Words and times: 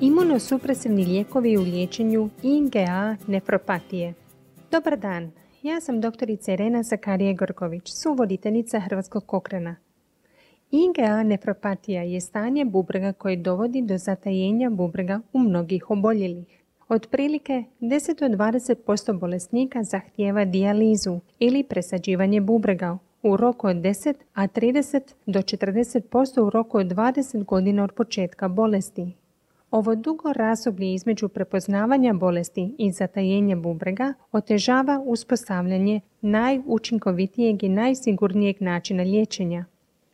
Imunosupresivni 0.00 1.04
lijekovi 1.04 1.56
u 1.56 1.60
liječenju 1.60 2.28
IgA 2.42 3.16
nefropatije. 3.26 4.14
Dobar 4.70 4.98
dan, 4.98 5.30
ja 5.62 5.80
sam 5.80 6.00
doktorica 6.00 6.52
Irena 6.52 6.82
Zakarije 6.82 7.34
Gorković, 7.34 7.82
suvoditeljica 8.02 8.80
Hrvatskog 8.80 9.26
kokrena. 9.26 9.76
IgA 10.70 11.22
nefropatija 11.22 12.02
je 12.02 12.20
stanje 12.20 12.64
bubrega 12.64 13.12
koje 13.12 13.36
dovodi 13.36 13.82
do 13.82 13.98
zatajenja 13.98 14.70
bubrega 14.70 15.20
u 15.32 15.38
mnogih 15.38 15.90
oboljelih. 15.90 16.62
Otprilike 16.88 17.64
10 17.80 18.28
do 18.28 18.36
20% 18.36 19.18
bolesnika 19.18 19.82
zahtijeva 19.82 20.44
dijalizu 20.44 21.20
ili 21.38 21.62
presađivanje 21.62 22.40
bubrega 22.40 22.98
u 23.22 23.36
roku 23.36 23.66
od 23.66 23.76
10, 23.76 24.14
a 24.34 24.46
30 24.46 25.00
do 25.26 25.38
40% 25.38 26.40
u 26.40 26.50
roku 26.50 26.78
od 26.78 26.86
20 26.86 27.44
godina 27.44 27.84
od 27.84 27.92
početka 27.92 28.48
bolesti. 28.48 29.12
Ovo 29.70 29.94
dugo 29.94 30.32
razdoblje 30.32 30.94
između 30.94 31.28
prepoznavanja 31.28 32.12
bolesti 32.12 32.74
i 32.78 32.92
zatajenja 32.92 33.56
bubrega 33.56 34.14
otežava 34.32 35.02
uspostavljanje 35.04 36.00
najučinkovitijeg 36.20 37.62
i 37.64 37.68
najsigurnijeg 37.68 38.56
načina 38.60 39.02
liječenja. 39.02 39.64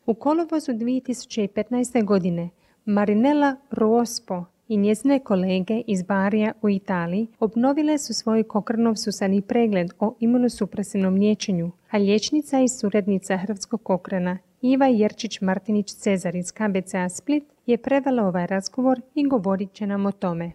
U 0.06 0.14
kolovozu 0.14 0.72
2015. 0.72 2.04
godine 2.04 2.50
Marinella 2.84 3.56
Rospo 3.70 4.44
i 4.68 4.76
njezine 4.76 5.18
kolege 5.18 5.82
iz 5.86 6.02
Barija 6.02 6.52
u 6.62 6.68
Italiji 6.68 7.26
obnovile 7.40 7.98
su 7.98 8.14
svoj 8.14 8.42
kokrnov 8.42 8.94
susani 8.94 9.42
pregled 9.42 9.90
o 9.98 10.14
imunosupresivnom 10.20 11.14
liječenju, 11.14 11.70
a 11.90 11.98
liječnica 11.98 12.60
i 12.60 12.68
suradnica 12.68 13.36
Hrvatskog 13.36 13.82
kokrena 13.82 14.38
Iva 14.62 14.86
Jerčić-Martinić 14.86 15.96
Cezar 15.96 16.36
iz 16.36 16.52
KBCA 16.52 17.08
Split 17.08 17.53
je 17.66 17.78
prevela 17.78 18.22
ovaj 18.22 18.46
razgovor 18.46 19.00
i 19.14 19.28
govorit 19.28 19.72
će 19.72 19.86
nam 19.86 20.06
o 20.06 20.12
tome. 20.12 20.52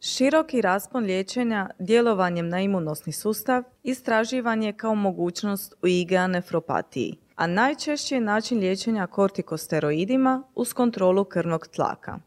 Široki 0.00 0.60
raspon 0.60 1.04
liječenja 1.04 1.70
djelovanjem 1.78 2.48
na 2.48 2.60
imunosni 2.60 3.12
sustav 3.12 3.62
istraživanje 3.82 4.72
kao 4.72 4.94
mogućnost 4.94 5.74
u 5.82 5.86
IgA 5.86 6.26
nefropatiji, 6.26 7.16
a 7.36 7.46
najčešći 7.46 8.14
je 8.14 8.20
način 8.20 8.58
liječenja 8.58 9.06
kortikosteroidima 9.06 10.42
uz 10.54 10.72
kontrolu 10.72 11.24
krvnog 11.24 11.66
tlaka. 11.66 12.18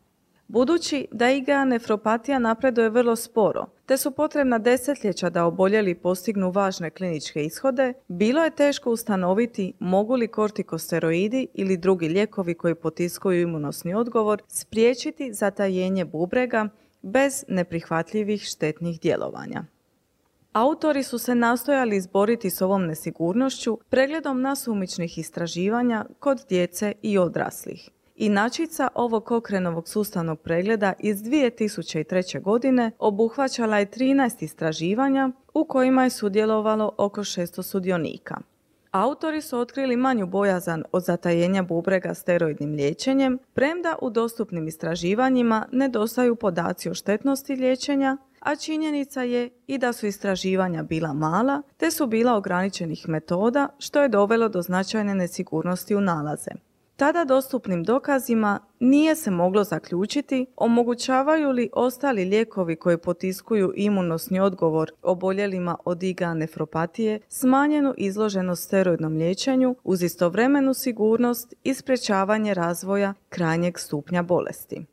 Budući 0.48 1.08
da 1.12 1.31
IgA 1.31 1.66
nefropatija 1.66 2.40
napreduje 2.40 2.90
vrlo 2.90 3.16
sporo, 3.16 3.66
te 3.86 3.98
su 3.98 4.12
potrebna 4.12 4.58
desetljeća 4.58 5.30
da 5.30 5.45
oboljeli 5.45 5.95
postignu 5.95 6.52
važne 6.52 6.89
kliničke 6.89 7.45
ishode, 7.45 7.94
bilo 8.08 8.44
je 8.44 8.56
teško 8.56 8.92
ustanoviti 8.92 9.73
mogu 9.80 10.16
li 10.16 10.28
kortikosteroidi 10.28 11.48
ili 11.54 11.78
drugi 11.78 12.09
lijekovi 12.09 12.54
koji 12.54 12.76
potiskuju 12.76 13.42
imunosni 13.42 13.94
odgovor 13.94 14.42
spriječiti 14.48 15.34
zatajenje 15.34 16.06
bubrega 16.06 16.70
bez 17.02 17.44
neprihvatljivih 17.48 18.42
štetnih 18.42 19.02
djelovanja. 19.02 19.66
Autori 20.54 21.04
su 21.04 21.17
se 21.17 21.36
nastojali 21.36 21.95
izboriti 21.95 22.50
s 22.50 22.61
ovom 22.61 22.86
nesigurnošću 22.86 23.80
pregledom 23.89 24.42
nasumičnih 24.42 25.17
istraživanja 25.17 26.06
kod 26.20 26.45
djece 26.50 26.94
i 27.02 27.17
odraslih. 27.17 27.89
Inačica 28.20 28.88
ovog 28.96 29.26
kokrenovog 29.26 29.88
sustavnog 29.88 30.40
pregleda 30.40 30.94
iz 31.00 31.18
2003. 31.18 32.42
godine 32.42 32.92
obuhvaćala 33.00 33.78
je 33.78 33.86
13 33.86 34.44
istraživanja 34.44 35.32
u 35.54 35.66
kojima 35.66 36.04
je 36.04 36.10
sudjelovalo 36.10 36.92
oko 36.98 37.22
600 37.22 37.62
sudionika. 37.62 38.38
Autori 38.92 39.42
su 39.42 39.60
otkrili 39.60 39.95
manju 39.95 40.28
bojazan 40.28 40.84
od 40.92 41.04
zatajenja 41.04 41.64
bubrega 41.64 42.14
steroidnim 42.14 42.73
liječenjem, 42.73 43.40
premda 43.54 43.95
u 44.02 44.10
dostupnim 44.10 44.68
istraživanjima 44.68 45.66
nedostaju 45.72 46.36
podaci 46.36 46.90
o 46.90 46.94
štetnosti 46.94 47.55
liječenja, 47.55 48.17
a 48.39 48.55
činjenica 48.55 49.23
je 49.23 49.49
i 49.67 49.78
da 49.78 49.94
su 49.94 50.08
istraživanja 50.08 50.84
bila 50.84 51.14
mala, 51.14 51.61
te 51.78 51.92
su 51.92 52.08
bila 52.08 52.36
ograničenih 52.36 53.10
metoda, 53.10 53.67
što 53.80 54.02
je 54.02 54.10
dovelo 54.10 54.49
do 54.49 54.61
značajne 54.61 55.16
nesigurnosti 55.16 55.95
u 55.95 56.02
nalaze. 56.02 56.52
Tada 56.98 57.26
dostupnim 57.26 57.84
dokazima 57.84 58.60
nije 58.80 59.16
se 59.16 59.32
moglo 59.32 59.64
zaključiti 59.64 60.46
omogućavaju 60.56 61.52
li 61.52 61.70
ostali 61.74 62.26
lijekovi 62.26 62.76
koji 62.76 62.98
potiskuju 62.98 63.74
imunosni 63.76 64.40
odgovor 64.40 64.92
oboljelima 65.02 65.78
od 65.86 66.04
IgA 66.04 66.34
nefropatije 66.34 67.20
smanjenu 67.30 67.94
izloženost 67.98 68.64
steroidnom 68.64 69.14
liječenju 69.14 69.76
uz 69.84 70.04
istovremenu 70.04 70.74
sigurnost 70.74 71.54
i 71.64 71.74
sprječavanje 71.74 72.54
razvoja 72.54 73.14
krajnjeg 73.30 73.80
stupnja 73.80 74.24
bolesti. 74.24 74.86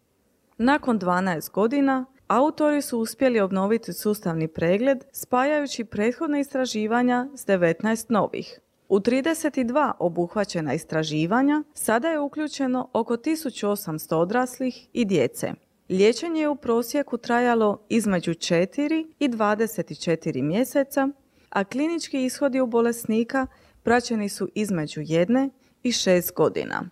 Nakon 0.59 1.01
12 1.01 1.51
godina 1.53 2.07
autori 2.27 2.83
su 2.83 2.99
uspjeli 2.99 3.41
obnoviti 3.41 3.93
sustavni 3.93 4.49
pregled 4.49 5.05
spajajući 5.13 5.85
prethodne 5.85 6.41
istraživanja 6.41 7.29
s 7.35 7.47
19 7.47 8.05
novih. 8.09 8.61
U 8.89 9.00
32 9.00 9.93
obuhvaćena 9.99 10.75
istraživanja 10.75 11.62
sada 11.75 12.09
je 12.09 12.21
uključeno 12.21 12.89
oko 12.93 13.17
1800 13.17 14.15
odraslih 14.15 14.89
i 14.93 15.05
djece. 15.05 15.53
Liječenje 15.89 16.41
je 16.41 16.49
u 16.49 16.56
prosjeku 16.56 17.19
trajalo 17.19 17.78
između 17.89 18.31
4 18.31 19.06
i 19.19 19.28
24 19.28 20.43
mjeseca, 20.43 21.09
a 21.50 21.65
klinički 21.65 22.25
ishodi 22.25 22.61
u 22.61 22.67
bolesnika 22.67 23.47
praćeni 23.83 24.28
su 24.28 24.49
između 24.55 25.00
1 25.00 25.50
i 25.83 25.93
6 25.93 26.34
godina. 26.34 26.89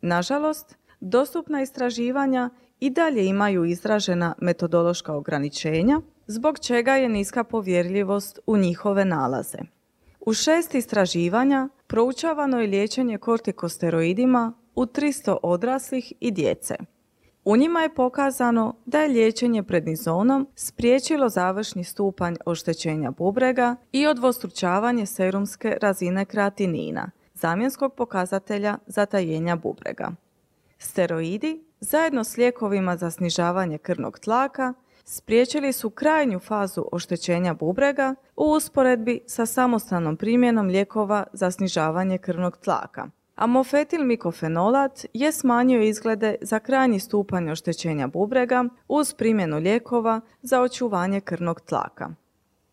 Nažalost, 0.00 0.76
dostupna 1.00 1.62
istraživanja 1.62 2.50
i 2.80 2.90
dalje 2.90 3.26
imaju 3.26 3.64
izražena 3.64 4.34
metodološka 4.38 5.14
ograničenja, 5.14 6.00
zbog 6.26 6.58
čega 6.58 6.92
je 6.92 7.08
niska 7.08 7.44
povjerljivost 7.44 8.38
u 8.46 8.56
njihove 8.56 9.04
nalaze. 9.04 9.58
U 10.26 10.32
šest 10.32 10.74
istraživanja 10.74 11.68
proučavano 11.86 12.60
je 12.60 12.66
liječenje 12.66 13.18
kortikosteroidima 13.18 14.52
u 14.74 14.86
300 14.86 15.36
odraslih 15.42 16.12
i 16.20 16.30
djece. 16.30 16.76
U 17.44 17.56
njima 17.56 17.80
je 17.80 17.94
pokazano 17.94 18.74
da 18.86 19.00
je 19.00 19.08
liječenje 19.08 19.62
prednizonom 19.62 20.48
spriječilo 20.54 21.28
završni 21.28 21.84
stupanj 21.84 22.36
oštećenja 22.46 23.10
bubrega 23.10 23.76
i 23.92 24.06
odvostručavanje 24.06 25.06
serumske 25.06 25.76
razine 25.80 26.24
kreatinina, 26.24 27.10
zamjenskog 27.34 27.94
pokazatelja 27.94 28.78
zatajenja 28.86 29.56
bubrega. 29.56 30.12
Steroidi, 30.78 31.64
zajedno 31.80 32.24
s 32.24 32.36
lijekovima 32.36 32.96
za 32.96 33.10
snižavanje 33.10 33.78
krvnog 33.78 34.18
tlaka, 34.18 34.74
spriječili 35.04 35.72
su 35.72 35.90
krajnju 35.90 36.38
fazu 36.38 36.84
oštećenja 36.92 37.54
bubrega 37.54 38.14
u 38.36 38.44
usporedbi 38.44 39.20
sa 39.26 39.46
samostalnom 39.46 40.16
primjenom 40.16 40.66
lijekova 40.66 41.24
za 41.32 41.50
snižavanje 41.50 42.18
krvnog 42.18 42.56
tlaka. 42.56 43.08
Amofetil 43.34 44.04
mikofenolat 44.04 45.04
je 45.12 45.32
smanjio 45.32 45.82
izglede 45.82 46.34
za 46.40 46.58
krajnji 46.58 47.00
stupanj 47.00 47.50
oštećenja 47.50 48.06
bubrega 48.06 48.64
uz 48.88 49.14
primjenu 49.14 49.58
lijekova 49.58 50.20
za 50.42 50.60
očuvanje 50.60 51.20
krvnog 51.20 51.60
tlaka. 51.60 52.10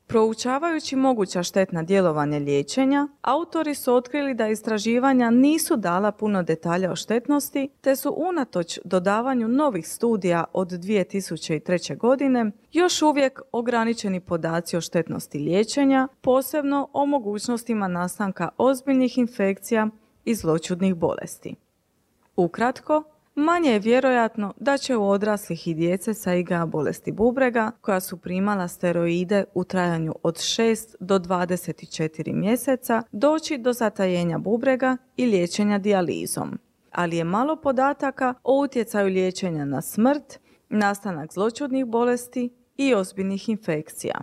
Proučavajući 0.09 0.95
moguća 0.95 1.43
štetna 1.43 1.83
djelovanja 1.83 2.37
liječenja, 2.37 3.07
autori 3.21 3.75
su 3.75 3.93
otkrili 3.95 4.33
da 4.33 4.47
istraživanja 4.47 5.29
nisu 5.29 5.77
dala 5.77 6.11
puno 6.11 6.43
detalja 6.43 6.91
o 6.91 6.95
štetnosti, 6.95 7.69
te 7.81 7.95
su 7.95 8.13
unatoč 8.17 8.79
dodavanju 8.83 9.47
novih 9.47 9.87
studija 9.87 10.43
od 10.53 10.67
2003. 10.67 11.97
godine 11.97 12.51
još 12.71 13.01
uvijek 13.01 13.41
ograničeni 13.51 14.19
podaci 14.19 14.77
o 14.77 14.81
štetnosti 14.81 15.39
liječenja, 15.39 16.07
posebno 16.21 16.89
o 16.93 17.05
mogućnostima 17.05 17.87
nastanka 17.87 18.49
ozbiljnih 18.57 19.17
infekcija 19.17 19.87
i 20.25 20.35
zločudnih 20.35 20.95
bolesti. 20.95 21.55
Ukratko, 22.35 23.03
Manje 23.41 23.71
je 23.71 23.79
vjerojatno 23.79 24.53
da 24.57 24.77
će 24.77 24.95
u 24.95 25.09
odraslih 25.09 25.67
i 25.67 25.73
djece 25.73 26.13
sa 26.13 26.33
IgA 26.33 26.65
bolesti 26.65 27.11
bubrega, 27.11 27.71
koja 27.81 27.99
su 27.99 28.17
primala 28.17 28.67
steroide 28.67 29.43
u 29.53 29.63
trajanju 29.63 30.15
od 30.23 30.35
6 30.35 30.95
do 30.99 31.19
24 31.19 32.33
mjeseca, 32.33 33.03
doći 33.11 33.57
do 33.57 33.73
zatajenja 33.73 34.37
bubrega 34.37 34.97
i 35.17 35.25
liječenja 35.25 35.77
dijalizom. 35.77 36.59
Ali 36.91 37.17
je 37.17 37.23
malo 37.23 37.55
podataka 37.55 38.33
o 38.43 38.61
utjecaju 38.61 39.07
liječenja 39.07 39.65
na 39.65 39.81
smrt, 39.81 40.39
nastanak 40.69 41.33
zločudnih 41.33 41.85
bolesti 41.85 42.49
i 42.77 42.93
ozbiljnih 42.93 43.49
infekcija. 43.49 44.19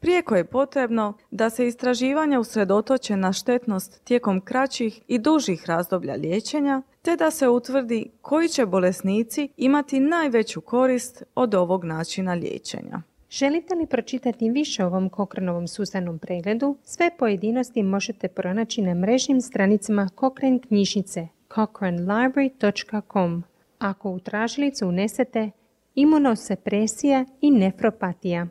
Prijeko 0.00 0.36
je 0.36 0.44
potrebno 0.44 1.14
da 1.30 1.50
se 1.50 1.66
istraživanja 1.66 2.40
usredotoče 2.40 3.16
na 3.16 3.32
štetnost 3.32 4.04
tijekom 4.04 4.40
kraćih 4.40 5.00
i 5.08 5.18
dužih 5.18 5.64
razdoblja 5.66 6.14
liječenja, 6.14 6.82
te 7.02 7.16
da 7.16 7.30
se 7.30 7.48
utvrdi 7.48 8.10
koji 8.20 8.48
će 8.48 8.66
bolesnici 8.66 9.48
imati 9.56 10.00
najveću 10.00 10.60
korist 10.60 11.22
od 11.34 11.54
ovog 11.54 11.84
načina 11.84 12.34
liječenja. 12.34 13.02
Želite 13.30 13.74
li 13.74 13.86
pročitati 13.86 14.50
više 14.50 14.84
o 14.84 14.86
ovom 14.86 15.08
Kokrenovom 15.08 15.68
sustavnom 15.68 16.18
pregledu? 16.18 16.76
Sve 16.84 17.10
pojedinosti 17.18 17.82
možete 17.82 18.28
pronaći 18.28 18.82
na 18.82 18.94
mrežnim 18.94 19.40
stranicama 19.40 20.08
Cochrane 20.20 20.60
knjižnice 20.68 21.28
cochranelibrary.com. 21.54 23.42
Ako 23.78 24.10
u 24.10 24.18
tražilicu 24.18 24.88
unesete 24.88 25.50
imunosepresija 25.94 27.24
i 27.40 27.50
nefropatija. 27.50 28.46